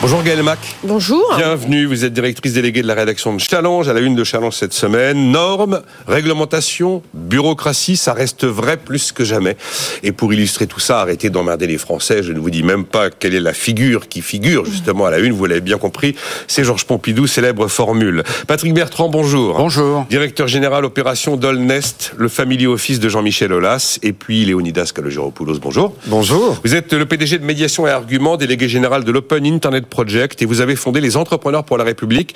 [0.00, 0.60] Bonjour Gaël Mac.
[0.84, 1.34] Bonjour.
[1.36, 4.54] Bienvenue, vous êtes directrice déléguée de la rédaction de Challenge, à la une de Challenge
[4.54, 5.32] cette semaine.
[5.32, 9.56] Normes, réglementation, bureaucratie, ça reste vrai plus que jamais.
[10.04, 12.22] Et pour illustrer tout ça, arrêtez d'emmerder les Français.
[12.22, 15.18] Je ne vous dis même pas quelle est la figure qui figure justement à la
[15.18, 16.14] une, vous l'avez bien compris.
[16.46, 18.22] C'est Georges Pompidou, célèbre formule.
[18.46, 19.56] Patrick Bertrand, bonjour.
[19.56, 20.06] Bonjour.
[20.08, 23.98] Directeur général opération Dolnest, le family office de Jean-Michel Aulas.
[24.04, 25.92] Et puis Léonidas Kalogeropoulos, bonjour.
[26.06, 26.60] Bonjour.
[26.64, 30.46] Vous êtes le PDG de Médiation et Arguments, délégué général de l'Open Internet Project et
[30.46, 32.34] vous avez fondé les Entrepreneurs pour la République.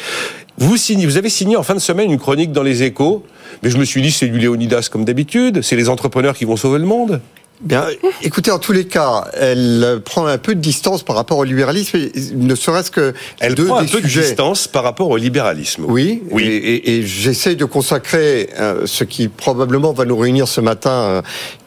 [0.59, 3.25] Vous, signez, vous avez signé en fin de semaine une chronique dans les échos,
[3.63, 6.57] mais je me suis dit c'est du Léonidas comme d'habitude, c'est les entrepreneurs qui vont
[6.57, 7.21] sauver le monde.
[7.61, 7.87] Bien,
[8.23, 11.97] écoutez, en tous les cas, elle prend un peu de distance par rapport au libéralisme,
[12.35, 14.21] ne serait-ce que elle deux prend un des peu sujets.
[14.23, 15.85] de distance par rapport au libéralisme.
[15.87, 16.43] Oui, Oui.
[16.43, 20.91] et, et- et j'essaye de consacrer euh, ce qui probablement va nous réunir ce matin,
[20.91, 21.23] euh,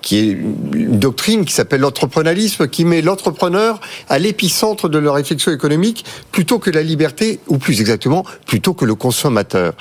[0.06, 0.38] qui est
[0.74, 6.60] une doctrine qui s'appelle l'entrepreneurialisme, qui met l'entrepreneur à l'épicentre de la réflexion économique plutôt
[6.60, 9.74] que la liberté, ou plus exactement, plutôt que le consommateur.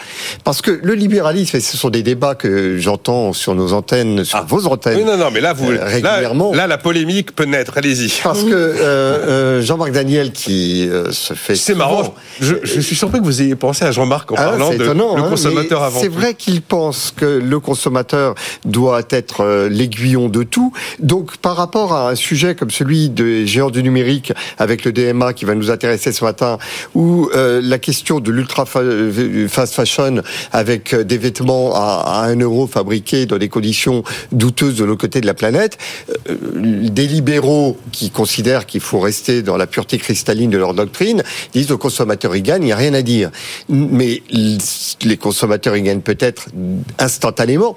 [0.43, 4.39] Parce que le libéralisme, et ce sont des débats que j'entends sur nos antennes, sur
[4.39, 4.47] Ah.
[4.49, 6.55] vos antennes, Oui, non, non, mais là, vous, Euh, là, régulièrement.
[6.55, 7.77] là, la polémique peut naître.
[7.77, 8.11] Allez-y.
[8.23, 12.15] Parce que euh, euh, Jean-Marc Daniel qui euh, se fait C'est marrant.
[12.41, 15.17] Je, je suis surpris que vous ayez pensé à Jean-Marc en Ah, parlant de étonnant,
[15.17, 19.69] le hein, consommateur mais avant C'est vrai qu'il pense que le consommateur doit être euh,
[20.15, 20.73] de tout.
[20.99, 25.33] Donc, par rapport à un sujet comme celui des géants du numérique avec le DMA
[25.33, 26.59] qui va nous intéresser ce matin,
[26.95, 28.81] ou euh, la question de l'ultra fa-
[29.49, 34.77] fast fashion avec euh, des vêtements à, à 1 euro fabriqués dans des conditions douteuses
[34.77, 35.79] de l'autre côté de la planète,
[36.31, 36.37] euh,
[36.89, 41.71] des libéraux qui considèrent qu'il faut rester dans la pureté cristalline de leur doctrine disent
[41.73, 43.31] au consommateur il gagne, il n'y a rien à dire.
[43.69, 44.23] Mais
[45.05, 46.47] les consommateurs ils gagnent peut-être
[46.99, 47.77] instantanément,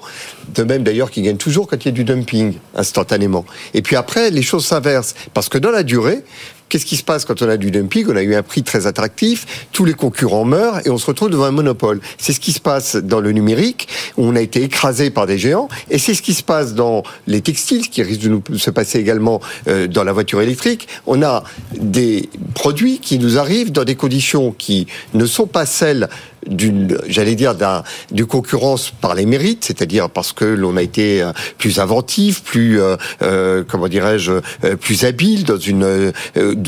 [0.54, 3.44] de même d'ailleurs qu'ils gagnent toujours quand il y a du dumping, instantanément.
[3.74, 6.22] Et puis après, les choses s'inversent, parce que dans la durée,
[6.68, 8.06] Qu'est-ce qui se passe quand on a du dumping?
[8.10, 11.30] On a eu un prix très attractif, tous les concurrents meurent et on se retrouve
[11.30, 12.00] devant un monopole.
[12.18, 13.88] C'est ce qui se passe dans le numérique,
[14.18, 17.04] où on a été écrasé par des géants, et c'est ce qui se passe dans
[17.26, 20.88] les textiles, ce qui risque de nous se passer également euh, dans la voiture électrique.
[21.06, 21.42] On a
[21.74, 26.08] des produits qui nous arrivent dans des conditions qui ne sont pas celles
[26.46, 27.82] d'une, j'allais dire, d'un,
[28.28, 32.96] concurrence par les mérites, c'est-à-dire parce que l'on a été euh, plus inventif, plus, euh,
[33.22, 34.32] euh, comment dirais-je,
[34.64, 36.12] euh, plus habile, dans une,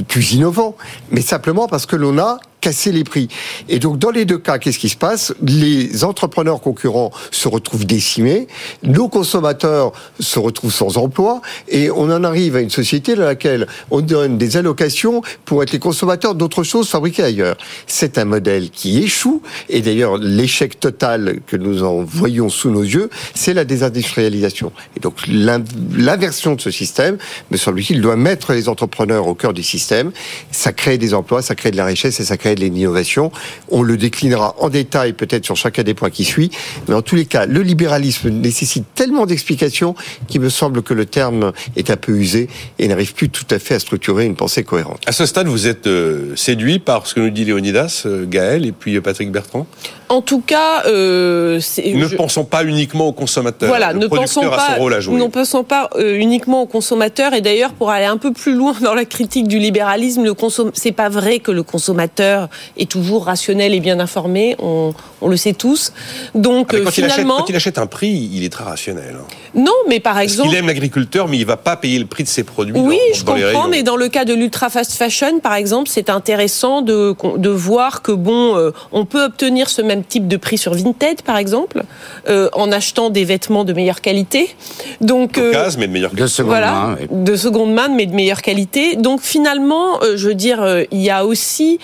[0.09, 0.77] plus innovant,
[1.11, 3.29] mais simplement parce que l'on a casser les prix.
[3.69, 5.35] Et donc, dans les deux cas, qu'est-ce qui se passe?
[5.43, 8.47] Les entrepreneurs concurrents se retrouvent décimés,
[8.83, 13.67] nos consommateurs se retrouvent sans emploi, et on en arrive à une société dans laquelle
[13.91, 17.57] on donne des allocations pour être les consommateurs d'autres choses fabriquées ailleurs.
[17.87, 22.83] C'est un modèle qui échoue, et d'ailleurs, l'échec total que nous en voyons sous nos
[22.83, 24.73] yeux, c'est la désindustrialisation.
[24.97, 27.19] Et donc, l'in- l'inversion de ce système,
[27.51, 30.13] me semble-t-il, doit mettre les entrepreneurs au cœur du système.
[30.51, 33.31] Ça crée des emplois, ça crée de la richesse et ça crée de l'innovation.
[33.71, 36.51] On le déclinera en détail peut-être sur chacun des points qui suit.
[36.89, 39.95] Mais en tous les cas, le libéralisme nécessite tellement d'explications
[40.29, 43.59] qu'il me semble que le terme est un peu usé et n'arrive plus tout à
[43.59, 45.01] fait à structurer une pensée cohérente.
[45.07, 48.65] À ce stade, vous êtes euh, séduit par ce que nous dit Léonidas, euh, Gaël
[48.67, 49.67] et puis euh, Patrick Bertrand?
[50.09, 53.69] En tout cas, euh, Ne je- pensons pas uniquement au consommateur.
[53.69, 55.17] voilà, le ne pensons pas, son rôle à jouer.
[55.17, 57.33] ne pensons pas euh, uniquement aux consommateurs.
[57.33, 60.71] Et d'ailleurs, pour aller un peu plus loin dans la critique du libéralisme, le consom...
[60.75, 62.40] c'est pas vrai que le consommateur
[62.77, 64.57] est toujours rationnel et bien informé.
[64.59, 65.93] On, on le sait tous.
[66.35, 68.65] Donc Ah, euh, quand, il achète, finalement, quand il achète un prix, il est très
[68.65, 69.17] rationnel.
[69.19, 69.25] hein.
[69.55, 72.25] non, mais par Parce exemple, qu'il aime l'agriculteur, mais il va pas payer le prix
[72.25, 72.75] de ses produits.
[72.77, 75.89] Oui, dans, je dans comprends, mais dans le cas de l'ultra fast fashion, par exemple,
[75.91, 80.37] c'est intéressant de, de voir que bon, euh, on peut obtenir ce même type de
[80.37, 81.83] prix sur Vinted, par exemple,
[82.29, 84.55] euh, en achetant des vêtements de meilleure qualité.
[85.01, 86.97] Donc, euh, D'occasion, mais de meilleure De seconde voilà, main.
[87.01, 87.07] oui.
[87.11, 88.97] de seconde main, mais de meilleure qualité.
[88.97, 91.79] Donc finalement, euh, je veux dire, euh, il y a aussi,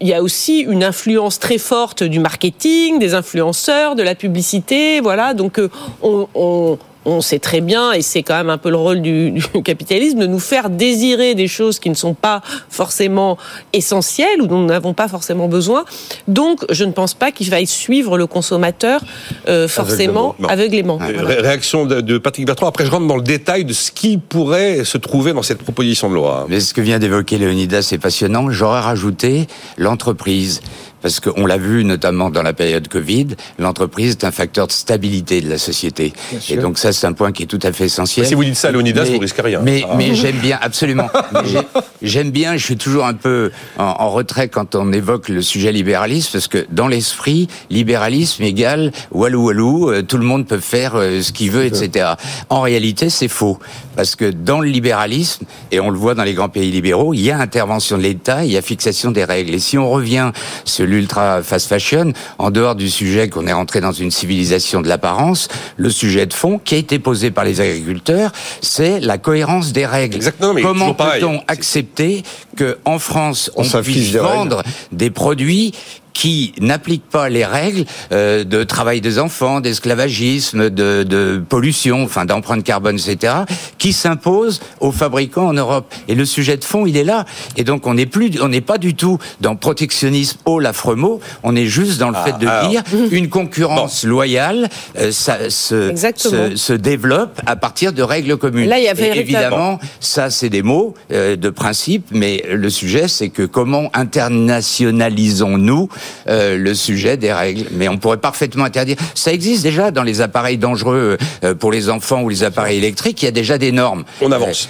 [0.00, 5.00] il y a aussi une influence très forte du marketing, des influenceurs, de la publicité,
[5.00, 5.34] voilà.
[5.34, 5.68] Donc euh,
[6.02, 9.42] on on sait très bien, et c'est quand même un peu le rôle du, du
[9.62, 13.38] capitalisme, de nous faire désirer des choses qui ne sont pas forcément
[13.72, 15.84] essentielles ou dont nous n'avons pas forcément besoin.
[16.28, 19.00] Donc, je ne pense pas qu'il faille suivre le consommateur
[19.48, 20.96] euh, forcément aveuglément.
[20.98, 21.40] Voilà.
[21.42, 22.68] Réaction de, de Patrick Bertrand.
[22.68, 26.08] Après, je rentre dans le détail de ce qui pourrait se trouver dans cette proposition
[26.08, 26.46] de loi.
[26.48, 28.50] Mais ce que vient d'évoquer Léonidas, c'est passionnant.
[28.50, 29.46] J'aurais rajouté
[29.76, 30.60] l'entreprise.
[31.04, 33.26] Parce qu'on l'a vu notamment dans la période Covid,
[33.58, 36.14] l'entreprise est un facteur de stabilité de la société.
[36.48, 38.24] Et donc ça, c'est un point qui est tout à fait essentiel.
[38.24, 39.60] Si vous dites ça à Leonidas, vous risquez rien.
[39.60, 39.96] Mais, ah.
[39.98, 41.10] mais j'aime bien, absolument.
[42.02, 46.30] j'aime bien, je suis toujours un peu en, retrait quand on évoque le sujet libéralisme,
[46.32, 51.20] parce que dans l'esprit, libéralisme égale walou walou, euh, tout le monde peut faire euh,
[51.20, 52.14] ce qu'il veut, etc.
[52.48, 53.58] En réalité, c'est faux.
[53.94, 57.20] Parce que dans le libéralisme, et on le voit dans les grands pays libéraux, il
[57.20, 59.52] y a intervention de l'État, il y a fixation des règles.
[59.52, 60.32] Et si on revient
[60.64, 64.88] sur l'ultra fast fashion, en dehors du sujet qu'on est rentré dans une civilisation de
[64.88, 69.72] l'apparence, le sujet de fond qui a été posé par les agriculteurs, c'est la cohérence
[69.72, 70.16] des règles.
[70.16, 72.22] Exactement, Comment peut-on accepter
[72.56, 74.62] que en France on, puisse vendre
[74.92, 75.72] des produits
[76.14, 82.24] qui n'appliquent pas les règles euh, de travail des enfants, d'esclavagisme, de, de, pollution, enfin
[82.24, 83.34] d'empreinte carbone, etc.,
[83.78, 85.92] qui s'imposent aux fabricants en Europe.
[86.08, 87.26] Et le sujet de fond, il est là.
[87.56, 91.20] Et donc on n'est plus, on n'est pas du tout dans protectionnisme au l'affreux mot.
[91.42, 94.68] On est juste dans le fait de ah, dire une concurrence loyale,
[94.98, 98.68] euh, ça se, se, se, développe à partir de règles communes.
[98.68, 103.08] Là, il y a évidemment, ça c'est des mots euh, de principe, mais le sujet
[103.08, 105.88] c'est que comment internationalisons-nous
[106.28, 107.66] euh, le sujet des règles.
[107.72, 108.96] Mais on pourrait parfaitement interdire.
[109.14, 113.22] Ça existe déjà dans les appareils dangereux euh, pour les enfants ou les appareils électriques.
[113.22, 114.04] Il y a déjà des normes.
[114.20, 114.68] On avance.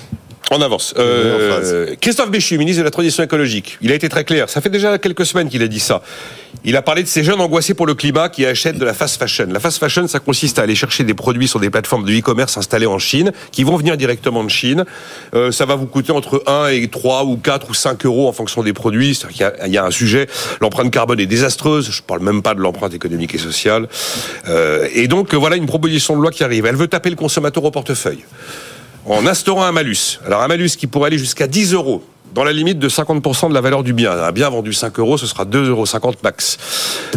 [0.57, 0.95] On avance.
[0.99, 4.49] Euh, Christophe Béchu, ministre de la Transition écologique, il a été très clair.
[4.49, 6.01] Ça fait déjà quelques semaines qu'il a dit ça.
[6.65, 9.19] Il a parlé de ces jeunes angoissés pour le climat qui achètent de la fast
[9.19, 9.49] fashion.
[9.51, 12.57] La fast fashion, ça consiste à aller chercher des produits sur des plateformes de e-commerce
[12.57, 14.85] installées en Chine, qui vont venir directement de Chine.
[15.35, 18.33] Euh, ça va vous coûter entre 1 et 3 ou 4 ou 5 euros en
[18.33, 19.21] fonction des produits.
[19.33, 20.29] Il y, a, il y a un sujet.
[20.61, 21.91] L'empreinte carbone est désastreuse.
[21.91, 23.89] Je parle même pas de l'empreinte économique et sociale.
[24.49, 26.65] Euh, et donc, voilà une proposition de loi qui arrive.
[26.67, 28.25] Elle veut taper le consommateur au portefeuille
[29.07, 30.21] en instaurant un malus.
[30.27, 32.03] Alors un malus qui pourrait aller jusqu'à 10 euros
[32.35, 34.11] dans la limite de 50% de la valeur du bien.
[34.11, 35.87] Un bien vendu 5 euros, ce sera 2,50 euros
[36.23, 36.59] max.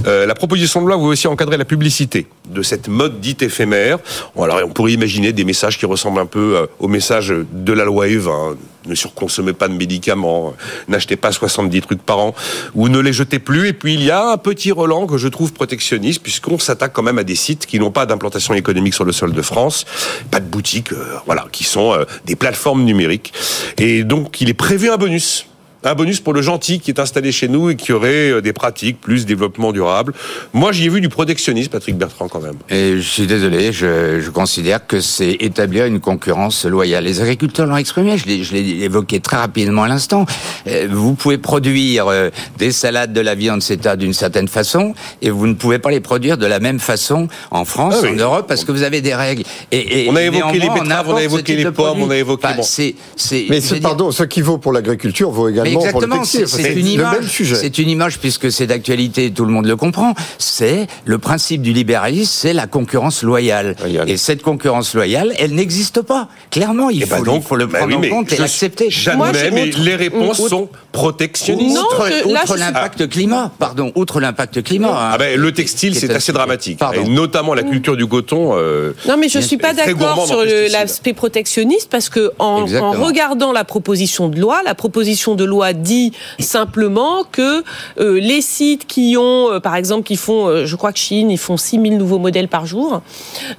[0.06, 3.98] Euh, la proposition de loi veut aussi encadrer la publicité de cette mode dite éphémère.
[4.40, 7.86] Alors, on pourrait imaginer des messages qui ressemblent un peu euh, aux messages de la
[7.86, 8.56] loi Evin.
[8.88, 10.54] Ne surconsommez pas de médicaments,
[10.88, 12.36] n'achetez pas 70 trucs par an,
[12.76, 13.68] ou ne les jetez plus.
[13.68, 17.04] Et puis, il y a un petit relan que je trouve protectionniste, puisqu'on s'attaque quand
[17.04, 19.86] même à des sites qui n'ont pas d'implantation économique sur le sol de France,
[20.32, 21.96] pas de boutiques, euh, voilà, qui sont
[22.26, 23.34] des plateformes numériques.
[23.78, 25.46] Et donc, il est prévu un bonus
[25.88, 28.54] un bonus pour le gentil qui est installé chez nous et qui aurait euh, des
[28.54, 30.14] pratiques plus développement durable.
[30.54, 32.56] Moi, j'y ai vu du protectionnisme, Patrick Bertrand, quand même.
[32.70, 37.06] Et je suis désolé, je, je considère que c'est établir une concurrence loyale.
[37.06, 40.26] Les agriculteurs l'ont exprimé, je l'ai évoqué très rapidement à l'instant.
[40.68, 43.96] Euh, vous pouvez produire euh, des salades, de la viande, etc.
[43.98, 47.66] d'une certaine façon, et vous ne pouvez pas les produire de la même façon en
[47.66, 49.44] France, ah en Europe, parce que vous avez des règles.
[49.72, 52.48] Et, et on a évoqué les betteraves, on a évoqué les pommes, on a évoqué...
[52.48, 57.44] Enfin, c'est, Mais pardon, ce qui vaut pour l'agriculture vaut également exactement, c'est une image.
[57.56, 60.14] C'est une image puisque c'est d'actualité, tout le monde le comprend.
[60.38, 63.76] C'est le principe du libéralisme, c'est la concurrence loyale.
[64.08, 66.28] Et cette concurrence loyale, elle n'existe pas.
[66.52, 68.90] Clairement, il, eh ben faut, donc, faut, le bah prendre en compte et l'accepter.
[68.90, 71.78] Jamais, mais les réponses sont protectionnistes.
[72.26, 74.90] outre, l'impact climat, pardon, outre l'impact climat.
[74.90, 76.80] Hein, ah ben, le textile, c'est assez dramatique.
[76.94, 78.58] Et notamment la culture du coton.
[78.58, 83.64] Euh, non, mais je suis pas d'accord sur l'aspect protectionniste parce que en regardant la
[83.64, 87.64] proposition de loi, la proposition de loi dit simplement que
[88.00, 91.32] euh, les sites qui ont, euh, par exemple, qui font, euh, je crois que Chine,
[91.32, 93.02] ils font 6 000 nouveaux modèles par jour.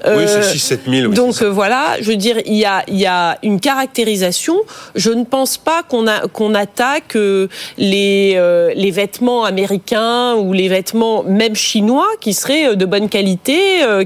[0.06, 1.12] oui, c'est 6 7 000.
[1.12, 4.56] donc voilà, je veux dire, il y a, il y a une caractérisation.
[4.94, 7.16] Je ne pense pas qu'on qu'on attaque
[7.76, 13.58] les, les vêtements américains ou les vêtements même chinois qui seraient de bonne qualité,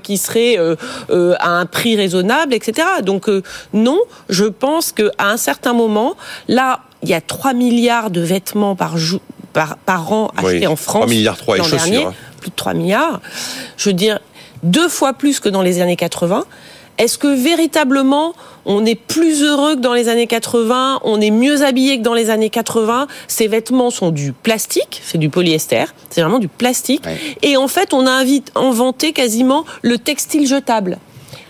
[0.02, 2.86] qui seraient à un prix raisonnable, etc.
[3.02, 3.28] Donc
[3.72, 6.16] non, je pense qu'à un certain moment,
[6.48, 9.20] là, il y a 3 milliards de vêtements par, jour,
[9.52, 11.02] par, par an achetés en France.
[11.02, 12.14] 3 milliards 3 l'an dernier, hein.
[12.40, 13.20] plus de 3 milliards.
[13.76, 14.20] Je veux dire,
[14.62, 16.44] deux fois plus que dans les années 80.
[16.98, 21.62] Est-ce que véritablement on est plus heureux que dans les années 80, on est mieux
[21.62, 26.20] habillé que dans les années 80 Ces vêtements sont du plastique, c'est du polyester, c'est
[26.20, 27.02] vraiment du plastique.
[27.42, 28.22] Et en fait, on a
[28.54, 30.98] inventé quasiment le textile jetable.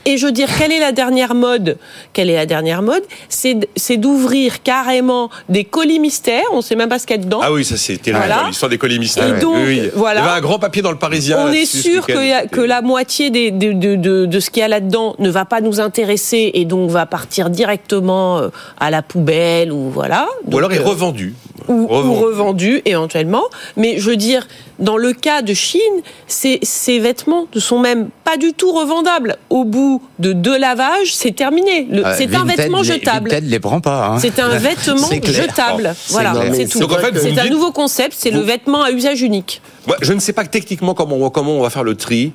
[0.04, 1.78] Et je veux dire, quelle est la dernière mode
[2.12, 6.44] Quelle est la dernière mode C'est d'ouvrir carrément des colis mystères.
[6.52, 7.40] On ne sait même pas ce qu'il y a dedans.
[7.42, 8.24] Ah oui, ça c'est terrible.
[8.46, 9.36] L'histoire des colis mystères.
[9.36, 9.56] Et donc,
[9.94, 10.20] voilà.
[10.20, 11.38] Il y avait un grand papier dans le Parisien.
[11.40, 14.68] On est sûr que, que, la moitié des, de, de, de, ce qu'il y a
[14.68, 19.72] là-dedans ne va pas nous intéresser et donc va partir directement euh, à la poubelle
[19.72, 20.28] ou voilà.
[20.46, 21.34] ou alors est euh, revendu.
[21.68, 23.42] Ou, ou revendus éventuellement.
[23.76, 24.46] Mais je veux dire,
[24.78, 25.80] dans le cas de Chine,
[26.26, 29.36] ces, ces vêtements ne sont même pas du tout revendables.
[29.50, 31.88] Au bout de deux lavages, c'est terminé.
[31.92, 33.30] Euh, c'est un vêtement les- jetable.
[33.30, 34.06] Vinted les prend pas.
[34.06, 34.18] hein.
[34.18, 35.94] C'est un vêtement jetable.
[35.96, 36.82] C'est Voilà, c'est tout.
[36.84, 39.60] En fait, c'est un dites- nouveau concept, c'est le vêtement à usage unique.
[39.86, 42.32] Moi, je ne sais pas techniquement comment, on- comment on va faire le tri.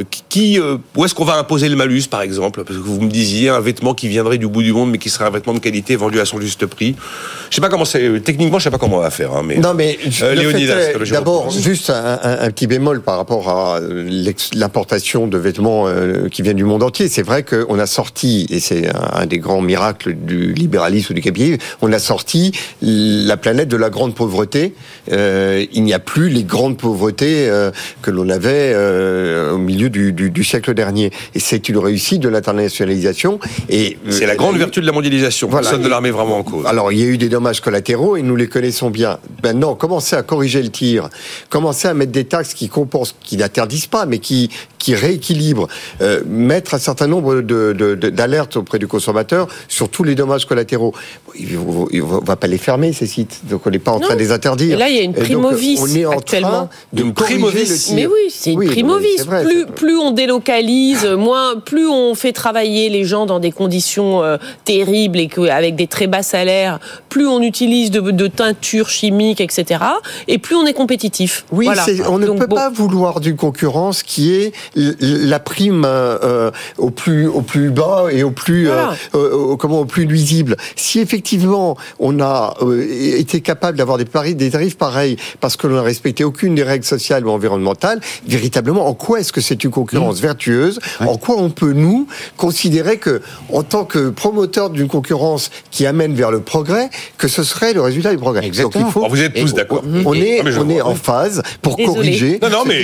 [0.00, 2.64] Euh, Qui, euh, où est-ce qu'on va imposer le malus, par exemple?
[2.64, 5.10] Parce que vous me disiez un vêtement qui viendrait du bout du monde, mais qui
[5.10, 6.96] serait un vêtement de qualité vendu à son juste prix.
[7.50, 8.20] Je sais pas comment c'est.
[8.24, 9.32] Techniquement, je sais pas comment on va faire.
[9.34, 13.78] Hein, mais Non, mais Euh, d'abord, juste un, un- un petit bémol par rapport à
[13.80, 17.08] euh, l'importation de vêtements euh, qui viennent du monde entier.
[17.08, 21.14] C'est vrai qu'on a sorti, et c'est un, un des grands miracles du libéralisme ou
[21.14, 24.72] du capitalisme, on a sorti la planète de la grande pauvreté.
[25.10, 27.50] Il n'y a plus les grandes pauvretés
[28.00, 28.74] que l'on avait
[29.52, 31.10] au milieu du, du- du siècle dernier.
[31.34, 33.38] Et c'est une réussite de l'internationalisation.
[33.68, 35.48] Et euh, c'est la grande vertu de la mondialisation.
[35.48, 35.66] Voilà.
[35.68, 36.66] Personne ne la remet vraiment en cause.
[36.66, 39.18] alors, il y a eu des dommages collatéraux et nous les connaissons bien.
[39.42, 41.08] Maintenant, commencer à corriger le tir,
[41.48, 45.68] commencer à mettre des taxes qui compensent, qui n'interdisent pas, mais qui, qui rééquilibrent,
[46.00, 50.14] euh, mettre un certain nombre de, de- de- d'alertes auprès du consommateur sur tous les
[50.14, 50.94] dommages collatéraux.
[51.38, 53.40] Il ne va pas les fermer, ces sites.
[53.48, 54.76] Donc, on n'est pas en train de les interdire.
[54.76, 56.48] Et là, il y a une Et donc, primovis on est en actuellement.
[56.50, 57.68] train de Une corriger primovis.
[57.70, 57.94] le tir.
[57.94, 58.66] Mais oui, c'est une Oui,
[59.24, 64.22] vrai, plus, plus on délocalise, moins, plus on fait travailler les gens dans des conditions
[64.22, 68.88] euh, terribles et que, avec des très bas salaires, plus on utilise de, de teintures
[68.90, 69.80] chimiques, etc.
[70.28, 71.44] Et plus on est compétitif.
[71.52, 71.84] Oui, Voilà.
[72.10, 72.56] on ne Donc, peut bon.
[72.56, 78.06] pas vouloir d'une concurrence qui est la prime euh, euh, au plus au plus bas
[78.10, 78.94] et au plus euh, Voilà.
[79.14, 80.56] euh, au- comment au plus nuisible.
[80.76, 81.21] Si effectivement
[81.98, 82.86] on a euh,
[83.18, 86.62] été capable d'avoir des, paris, des tarifs pareils parce que l'on n'a respecté aucune des
[86.62, 90.22] règles sociales ou environnementales, véritablement, en quoi est-ce que c'est une concurrence Mmh.
[90.22, 95.86] vertueuse En quoi on peut nous considérer que, en tant que promoteur d'une concurrence qui
[95.86, 98.44] amène vers le progrès, que ce serait le résultat du progrès?
[98.46, 98.84] Exactement.
[98.84, 99.82] Donc il faut Alors, vous êtes tous d'accord.
[100.04, 102.38] on est, Ah, on est en phase pour corriger.
[102.42, 102.74] Non, non, mais-.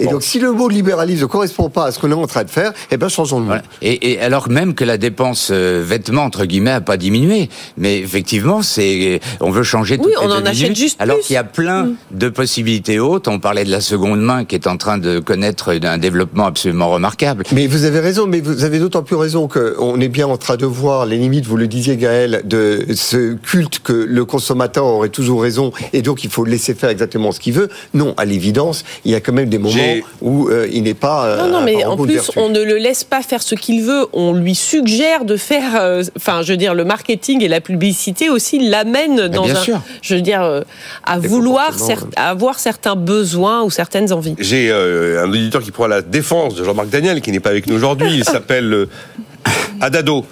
[0.00, 0.12] Et, Bon.
[0.12, 2.50] donc, si le mot libéralisme ne correspond pas à ce qu'on est en train de
[2.50, 3.48] faire, eh ben, changeons le mot.
[3.48, 3.62] Voilà.
[3.82, 7.35] Et, et alors même que la dépense euh, vêtements entre guillemets a pas diminué,
[7.76, 11.16] mais effectivement c'est on veut changer Oui, les on en deux achète minutes, juste alors
[11.16, 11.22] plus.
[11.22, 11.26] Mm.
[11.26, 13.28] qu'il y a plein de possibilités hautes.
[13.28, 16.90] On parlait de la seconde main qui est en train de connaître un développement absolument
[16.90, 17.44] remarquable.
[17.52, 20.56] Mais vous avez raison, mais vous avez d'autant plus raison qu'on est bien en train
[20.56, 25.08] de voir les limites, vous le disiez Gaël, de ce culte que le consommateur aurait
[25.08, 27.68] toujours raison et donc il faut laisser faire exactement ce qu'il veut.
[27.94, 31.26] Non, à l'évidence, il y a quand même des moments où euh, il n'est pas.
[31.26, 32.38] euh, Non, non, un mais en plus, vertu.
[32.38, 34.06] on ne le laisse pas faire ce qu'il veut.
[34.12, 38.30] On lui suggère de faire, euh, enfin, je veux dire, le marketing et la publicité
[38.30, 39.80] aussi l'amènent dans bien un, sûr.
[40.02, 40.60] je veux dire, euh,
[41.04, 44.34] à Des vouloir, cer- à avoir certains besoins ou certaines envies.
[44.38, 47.66] J'ai euh, un auditeur qui prend la défense de Jean-Marc Daniel, qui n'est pas avec
[47.66, 48.08] nous aujourd'hui.
[48.14, 48.86] Il s'appelle euh,
[49.80, 50.24] Adado.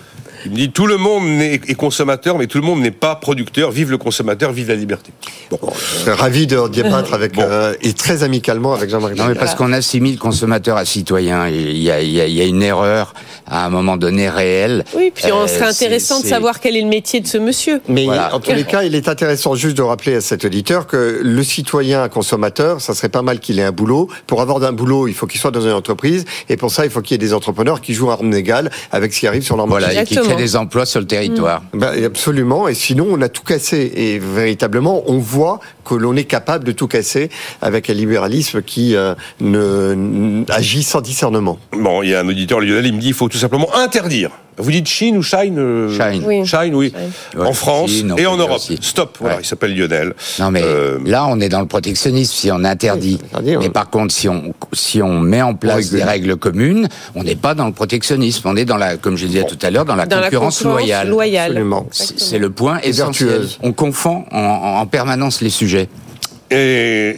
[0.44, 3.70] Il me dit tout le monde est consommateur, mais tout le monde n'est pas producteur.
[3.70, 5.10] Vive le consommateur, vive la liberté.
[5.50, 5.58] Bon.
[5.72, 7.42] Je serais ravi de débattre avec, Bon.
[7.42, 11.48] euh, et très amicalement avec Jean-Marie Non, mais parce qu'on assimile consommateur à citoyen.
[11.48, 13.14] Il y a, il y a- il y a une erreur
[13.46, 14.84] à un moment donné réelle.
[14.94, 17.80] Oui, puis on Euh, serait intéressant de savoir quel est le métier de ce monsieur.
[17.88, 18.34] Mais Voilà.
[18.34, 21.42] en tous les cas, il est intéressant juste de rappeler à cet auditeur que le
[21.44, 24.08] citoyen consommateur, ça serait pas mal qu'il ait un boulot.
[24.26, 26.24] Pour avoir un boulot, il faut qu'il soit dans une entreprise.
[26.48, 28.70] Et pour ça, il faut qu'il y ait des entrepreneurs qui jouent à armes égales
[28.92, 29.86] avec ce qui arrive sur leur marché.
[29.86, 31.62] Voilà, et qui Des emplois sur le territoire.
[31.72, 32.68] Ben, absolument.
[32.68, 33.92] Et sinon, on a tout cassé.
[33.94, 38.96] Et véritablement, on voit que l'on est capable de tout casser avec un libéralisme qui
[38.96, 41.58] euh, ne, agit sans discernement.
[41.72, 44.30] Bon, il y a un auditeur Lionel, il me dit il faut tout simplement interdire.
[44.56, 46.22] Vous dites Chine ou Shine euh, Shine.
[46.26, 46.46] Oui.
[46.46, 46.92] Shine, oui.
[46.94, 47.40] Shine.
[47.40, 48.56] Ouais, en France Chine, et en Europe.
[48.56, 48.78] aussi.
[48.80, 49.16] Stop.
[49.20, 49.42] Voilà, Ouais.
[49.42, 50.14] il s'appelle Lionel.
[50.38, 53.18] Non mais Euh, là on est dans le protectionnisme si on interdit.
[53.20, 56.88] Oui, interdit, mais par contre si on si on met en place des règles communes,
[57.14, 59.70] on n'est pas dans le protectionnisme, on est dans la comme je disais tout à
[59.70, 61.08] l'heure dans la Dans la concurrence concurrence loyale.
[61.08, 61.50] loyale.
[61.52, 61.86] Absolument.
[61.90, 63.28] C'est le point essentiel.
[63.28, 63.58] vertueuse.
[63.62, 64.38] On confond en,
[64.80, 65.88] en permanence les sujets.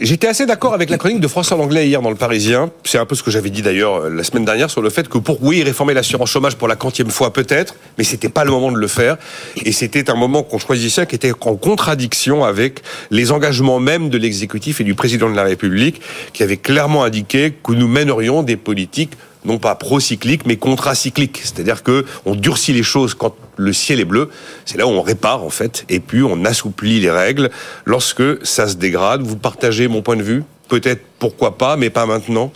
[0.01, 2.71] J'étais assez d'accord avec la chronique de François Langlais hier dans le Parisien.
[2.83, 5.07] C'est un peu ce que j'avais dit d'ailleurs euh, la semaine dernière sur le fait
[5.07, 8.51] que pour oui réformer l'assurance chômage pour la quantième fois peut-être, mais c'était pas le
[8.51, 9.17] moment de le faire.
[9.63, 14.17] Et c'était un moment qu'on choisissait qui était en contradiction avec les engagements même de
[14.17, 16.01] l'exécutif et du président de la République,
[16.33, 19.11] qui avait clairement indiqué que nous mènerions des politiques
[19.45, 21.39] non pas pro-cycliques, mais contracycliques.
[21.43, 24.29] C'est-à-dire que on durcit les choses quand le ciel est bleu.
[24.65, 25.85] C'est là où on répare, en fait.
[25.89, 27.49] Et puis, on assouplit les règles
[27.85, 29.21] lorsque ça se dégrade.
[29.21, 30.43] Vous partagez mon point de vue?
[30.67, 32.51] Peut-être, pourquoi pas, mais pas maintenant.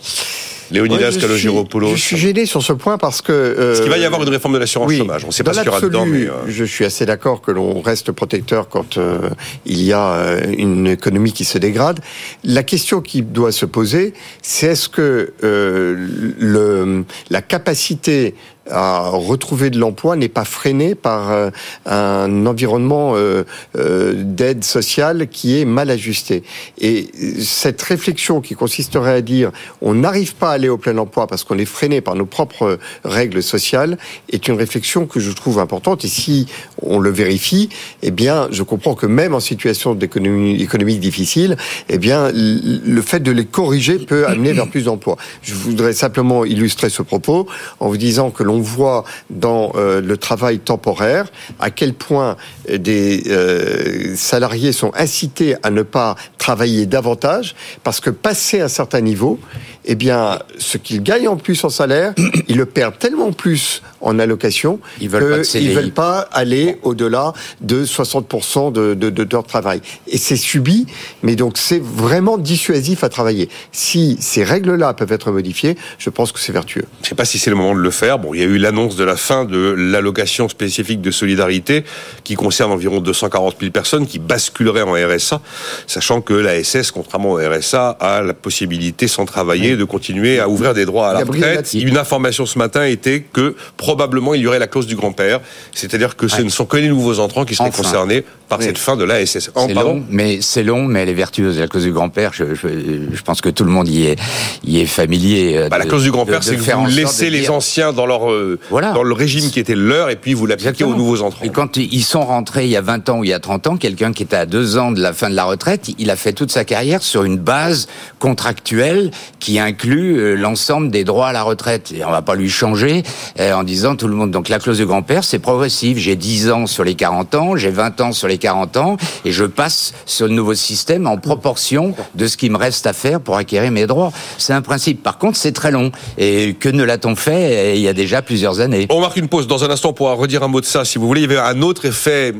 [0.72, 3.32] Léonidas Ouais, je suis- gêné sur ce point parce que.
[3.32, 5.24] euh, Parce qu'il va y avoir une réforme de l'assurance oui, chômage.
[5.24, 6.26] On ne sait pas ce qu'il y aura dedans, mais.
[6.26, 9.28] euh, Je suis assez d'accord que l'on reste protecteur quand euh,
[9.66, 12.00] il y a euh, une économie qui se dégrade.
[12.44, 18.34] La question qui doit se poser, c'est est-ce que euh, le, la capacité
[18.70, 21.50] à retrouver de l'emploi n'est pas freiné par euh,
[21.86, 23.44] un environnement euh,
[23.76, 26.42] euh, d'aide sociale qui est mal ajusté.
[26.78, 27.08] Et
[27.40, 29.50] cette réflexion qui consisterait à dire
[29.80, 32.78] on n'arrive pas à aller au plein emploi parce qu'on est freiné par nos propres
[33.04, 33.98] règles sociales
[34.30, 36.04] est une réflexion que je trouve importante.
[36.04, 36.46] Et si
[36.80, 37.68] on le vérifie,
[38.02, 41.56] eh bien, je comprends que même en situation d'économie économique difficile,
[41.88, 45.16] eh bien, le fait de les corriger peut amener vers plus d'emplois.
[45.42, 47.46] Je voudrais simplement illustrer ce propos
[47.80, 51.26] en vous disant que l'on voit dans euh, le travail temporaire
[51.58, 52.36] à quel point
[52.68, 59.00] des euh, salariés sont incités à ne pas travailler davantage parce que passer un certain
[59.00, 59.38] niveau,
[59.84, 62.14] eh bien, ce qu'ils gagnent en plus en salaire,
[62.48, 68.72] ils le perdent tellement plus en allocation qu'ils ne veulent pas aller au-delà de 60%
[68.72, 69.80] de, de, de, leur travail.
[70.08, 70.86] Et c'est subi,
[71.22, 73.48] mais donc c'est vraiment dissuasif à travailler.
[73.70, 76.84] Si ces règles-là peuvent être modifiées, je pense que c'est vertueux.
[77.00, 78.18] Je ne sais pas si c'est le moment de le faire.
[78.18, 81.84] Bon, il y a eu l'annonce de la fin de l'allocation spécifique de solidarité
[82.24, 85.40] qui concerne environ 240 000 personnes qui basculeraient en RSA,
[85.86, 90.48] sachant que la SS, contrairement au RSA, a la possibilité sans travailler de continuer à
[90.48, 91.72] ouvrir des droits à la retraite.
[91.74, 95.40] Une information ce matin était que probablement il y aurait la clause du grand-père,
[95.72, 98.96] c'est-à-dire que ce ne sont que les nouveaux entrants qui seraient concernés par cette fin
[98.96, 99.50] de l'ASS.
[99.54, 101.58] C'est long, mais c'est long, mais elle est vertueuse.
[101.58, 102.68] La clause du grand-père, je, je,
[103.12, 104.18] je, pense que tout le monde y est,
[104.64, 105.56] y est familier.
[105.56, 108.58] Euh, bah, la clause du grand-père, c'est que vous laissez les anciens dans leur euh,
[108.70, 108.92] voilà.
[108.92, 111.44] dans le régime qui était leur, et puis vous l'appliquez aux nouveaux entrants.
[111.44, 113.66] Et quand ils sont rentrés il y a 20 ans ou il y a 30
[113.66, 116.16] ans, quelqu'un qui était à deux ans de la fin de la retraite, il a
[116.16, 121.32] fait toute sa carrière sur une base contractuelle qui inclut euh, l'ensemble des droits à
[121.32, 121.92] la retraite.
[121.92, 123.02] Et on va pas lui changer
[123.38, 124.30] en disant tout le monde.
[124.30, 125.98] Donc la clause du grand-père, c'est progressif.
[125.98, 129.32] J'ai 10 ans sur les 40 ans, j'ai 20 ans sur les 40 ans, et
[129.32, 133.20] je passe sur le nouveau système en proportion de ce qui me reste à faire
[133.20, 134.12] pour acquérir mes droits.
[134.38, 135.02] C'est un principe.
[135.02, 135.90] Par contre, c'est très long.
[136.18, 139.46] Et que ne l'a-t-on fait il y a déjà plusieurs années On marque une pause.
[139.46, 140.84] Dans un instant, on pourra redire un mot de ça.
[140.84, 142.31] Si vous voulez, il y avait un autre effet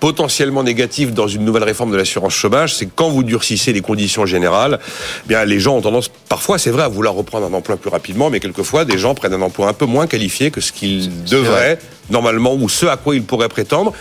[0.00, 4.26] potentiellement négatif dans une nouvelle réforme de l'assurance chômage, c'est quand vous durcissez les conditions
[4.26, 4.78] générales,
[5.24, 7.90] eh bien les gens ont tendance, parfois c'est vrai, à vouloir reprendre un emploi plus
[7.90, 11.24] rapidement, mais quelquefois des gens prennent un emploi un peu moins qualifié que ce qu'ils
[11.24, 11.78] devraient
[12.10, 13.92] normalement ou ce à quoi ils pourraient prétendre.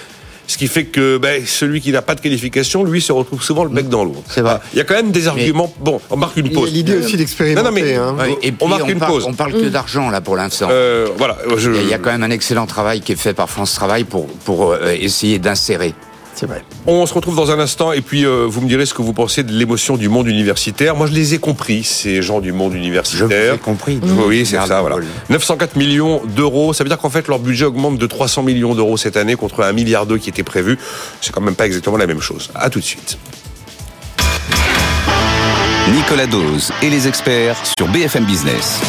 [0.45, 3.63] Ce qui fait que ben, celui qui n'a pas de qualification, lui, se retrouve souvent
[3.63, 4.23] le bec dans l'eau.
[4.27, 4.59] C'est vrai.
[4.73, 5.73] Il y a quand même des arguments.
[5.79, 6.71] Bon, on marque une pause.
[6.71, 7.63] L'idée aussi d'expérimenter.
[7.63, 8.15] Non, non, mais hein.
[8.41, 9.25] et puis, on marque une pause.
[9.25, 10.67] On parle que d'argent là pour l'instant.
[10.71, 11.37] Euh, voilà.
[11.57, 11.71] Je...
[11.71, 14.27] Il y a quand même un excellent travail qui est fait par France Travail pour
[14.27, 15.93] pour euh, essayer d'insérer
[16.35, 16.63] c'est vrai.
[16.87, 19.13] On se retrouve dans un instant et puis euh, vous me direz ce que vous
[19.13, 20.95] pensez de l'émotion du monde universitaire.
[20.95, 23.27] Moi, je les ai compris, ces gens du monde universitaire.
[23.29, 23.99] Je les ai compris.
[24.25, 24.97] Oui, c'est ça, voilà.
[25.29, 28.97] 904 millions d'euros, ça veut dire qu'en fait, leur budget augmente de 300 millions d'euros
[28.97, 30.77] cette année contre un milliard d'euros qui était prévu.
[31.21, 32.49] C'est quand même pas exactement la même chose.
[32.55, 33.17] À tout de suite.
[35.91, 38.79] Nicolas Dose et les experts sur BFM Business.